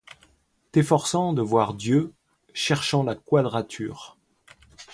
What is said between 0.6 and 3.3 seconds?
T’efforçant de voir Dieu, cherchant la